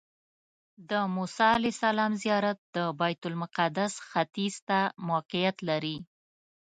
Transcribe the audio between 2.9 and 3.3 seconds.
بیت